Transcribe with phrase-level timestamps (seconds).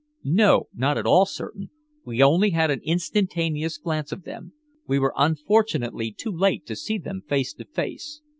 [0.23, 1.69] "No, not at all certain.
[2.05, 4.53] We only had an instantaneous glance of them.
[4.87, 8.19] We were unfortunately too late to see them face to face."